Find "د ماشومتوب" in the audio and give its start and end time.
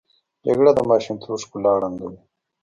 0.75-1.35